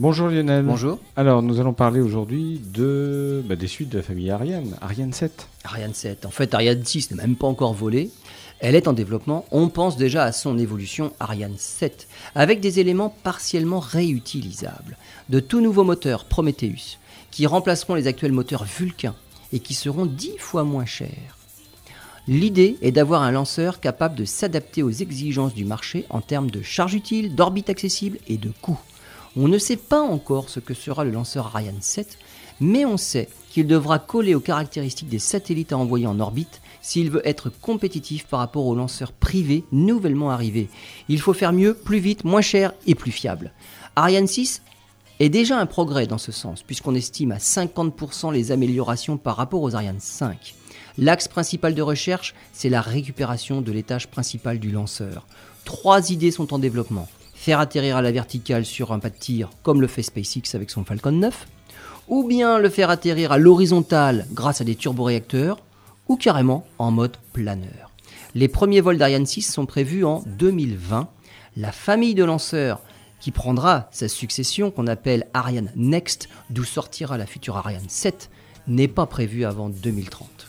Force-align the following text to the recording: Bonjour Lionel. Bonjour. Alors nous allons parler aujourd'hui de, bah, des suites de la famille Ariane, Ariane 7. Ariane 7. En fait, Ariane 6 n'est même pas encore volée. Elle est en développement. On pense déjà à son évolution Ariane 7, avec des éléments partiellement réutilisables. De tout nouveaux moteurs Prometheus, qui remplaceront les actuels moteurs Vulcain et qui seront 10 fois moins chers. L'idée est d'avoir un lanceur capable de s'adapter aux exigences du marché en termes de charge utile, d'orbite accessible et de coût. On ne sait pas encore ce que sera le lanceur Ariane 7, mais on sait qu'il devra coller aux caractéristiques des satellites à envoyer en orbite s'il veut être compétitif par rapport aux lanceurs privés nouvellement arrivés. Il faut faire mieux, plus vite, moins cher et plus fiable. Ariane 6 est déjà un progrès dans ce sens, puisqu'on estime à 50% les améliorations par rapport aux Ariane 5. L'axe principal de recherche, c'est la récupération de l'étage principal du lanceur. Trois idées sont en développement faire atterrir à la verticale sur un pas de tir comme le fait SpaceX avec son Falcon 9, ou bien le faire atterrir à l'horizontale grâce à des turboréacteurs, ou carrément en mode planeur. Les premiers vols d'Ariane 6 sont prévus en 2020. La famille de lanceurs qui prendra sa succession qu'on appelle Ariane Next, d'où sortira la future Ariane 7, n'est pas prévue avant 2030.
Bonjour 0.00 0.26
Lionel. 0.26 0.64
Bonjour. 0.64 0.98
Alors 1.14 1.40
nous 1.40 1.60
allons 1.60 1.72
parler 1.72 2.00
aujourd'hui 2.00 2.60
de, 2.72 3.44
bah, 3.46 3.54
des 3.54 3.68
suites 3.68 3.90
de 3.90 3.98
la 3.98 4.02
famille 4.02 4.28
Ariane, 4.28 4.74
Ariane 4.80 5.12
7. 5.12 5.46
Ariane 5.62 5.94
7. 5.94 6.26
En 6.26 6.32
fait, 6.32 6.52
Ariane 6.52 6.84
6 6.84 7.12
n'est 7.12 7.16
même 7.16 7.36
pas 7.36 7.46
encore 7.46 7.74
volée. 7.74 8.10
Elle 8.58 8.74
est 8.74 8.88
en 8.88 8.92
développement. 8.92 9.44
On 9.52 9.68
pense 9.68 9.96
déjà 9.96 10.24
à 10.24 10.32
son 10.32 10.58
évolution 10.58 11.12
Ariane 11.20 11.54
7, 11.56 12.08
avec 12.34 12.58
des 12.58 12.80
éléments 12.80 13.14
partiellement 13.22 13.78
réutilisables. 13.78 14.98
De 15.28 15.38
tout 15.38 15.60
nouveaux 15.60 15.84
moteurs 15.84 16.24
Prometheus, 16.24 16.98
qui 17.30 17.46
remplaceront 17.46 17.94
les 17.94 18.08
actuels 18.08 18.32
moteurs 18.32 18.64
Vulcain 18.64 19.14
et 19.52 19.60
qui 19.60 19.74
seront 19.74 20.06
10 20.06 20.38
fois 20.38 20.64
moins 20.64 20.86
chers. 20.86 21.38
L'idée 22.26 22.78
est 22.82 22.90
d'avoir 22.90 23.22
un 23.22 23.30
lanceur 23.30 23.78
capable 23.78 24.16
de 24.16 24.24
s'adapter 24.24 24.82
aux 24.82 24.90
exigences 24.90 25.54
du 25.54 25.64
marché 25.64 26.04
en 26.10 26.20
termes 26.20 26.50
de 26.50 26.62
charge 26.62 26.94
utile, 26.94 27.36
d'orbite 27.36 27.70
accessible 27.70 28.18
et 28.26 28.38
de 28.38 28.50
coût. 28.60 28.80
On 29.36 29.48
ne 29.48 29.58
sait 29.58 29.76
pas 29.76 30.00
encore 30.00 30.48
ce 30.48 30.60
que 30.60 30.74
sera 30.74 31.02
le 31.02 31.10
lanceur 31.10 31.56
Ariane 31.56 31.80
7, 31.80 32.18
mais 32.60 32.84
on 32.84 32.96
sait 32.96 33.28
qu'il 33.50 33.66
devra 33.66 33.98
coller 33.98 34.36
aux 34.36 34.40
caractéristiques 34.40 35.08
des 35.08 35.18
satellites 35.18 35.72
à 35.72 35.78
envoyer 35.78 36.06
en 36.06 36.20
orbite 36.20 36.60
s'il 36.82 37.10
veut 37.10 37.26
être 37.26 37.50
compétitif 37.50 38.26
par 38.26 38.38
rapport 38.38 38.64
aux 38.64 38.76
lanceurs 38.76 39.10
privés 39.10 39.64
nouvellement 39.72 40.30
arrivés. 40.30 40.68
Il 41.08 41.20
faut 41.20 41.32
faire 41.32 41.52
mieux, 41.52 41.74
plus 41.74 41.98
vite, 41.98 42.22
moins 42.22 42.42
cher 42.42 42.74
et 42.86 42.94
plus 42.94 43.10
fiable. 43.10 43.50
Ariane 43.96 44.28
6 44.28 44.62
est 45.18 45.30
déjà 45.30 45.58
un 45.58 45.66
progrès 45.66 46.06
dans 46.06 46.18
ce 46.18 46.30
sens, 46.30 46.62
puisqu'on 46.62 46.94
estime 46.94 47.32
à 47.32 47.38
50% 47.38 48.32
les 48.32 48.52
améliorations 48.52 49.16
par 49.16 49.36
rapport 49.36 49.62
aux 49.62 49.74
Ariane 49.74 49.98
5. 49.98 50.54
L'axe 50.96 51.26
principal 51.26 51.74
de 51.74 51.82
recherche, 51.82 52.34
c'est 52.52 52.68
la 52.68 52.80
récupération 52.80 53.62
de 53.62 53.72
l'étage 53.72 54.06
principal 54.06 54.60
du 54.60 54.70
lanceur. 54.70 55.26
Trois 55.64 56.12
idées 56.12 56.30
sont 56.30 56.54
en 56.54 56.60
développement 56.60 57.08
faire 57.44 57.60
atterrir 57.60 57.98
à 57.98 58.02
la 58.02 58.10
verticale 58.10 58.64
sur 58.64 58.90
un 58.90 58.98
pas 58.98 59.10
de 59.10 59.18
tir 59.18 59.50
comme 59.62 59.82
le 59.82 59.86
fait 59.86 60.02
SpaceX 60.02 60.54
avec 60.54 60.70
son 60.70 60.82
Falcon 60.82 61.12
9, 61.12 61.46
ou 62.08 62.26
bien 62.26 62.58
le 62.58 62.70
faire 62.70 62.88
atterrir 62.88 63.32
à 63.32 63.38
l'horizontale 63.38 64.26
grâce 64.32 64.62
à 64.62 64.64
des 64.64 64.74
turboréacteurs, 64.74 65.58
ou 66.08 66.16
carrément 66.16 66.66
en 66.78 66.90
mode 66.90 67.18
planeur. 67.34 67.90
Les 68.34 68.48
premiers 68.48 68.80
vols 68.80 68.96
d'Ariane 68.96 69.26
6 69.26 69.42
sont 69.42 69.66
prévus 69.66 70.06
en 70.06 70.22
2020. 70.38 71.06
La 71.58 71.70
famille 71.70 72.14
de 72.14 72.24
lanceurs 72.24 72.80
qui 73.20 73.30
prendra 73.30 73.88
sa 73.92 74.08
succession 74.08 74.70
qu'on 74.70 74.86
appelle 74.86 75.26
Ariane 75.34 75.70
Next, 75.76 76.30
d'où 76.48 76.64
sortira 76.64 77.18
la 77.18 77.26
future 77.26 77.58
Ariane 77.58 77.88
7, 77.88 78.30
n'est 78.68 78.88
pas 78.88 79.04
prévue 79.04 79.44
avant 79.44 79.68
2030. 79.68 80.46